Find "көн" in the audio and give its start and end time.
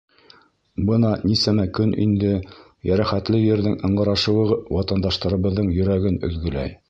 1.79-1.91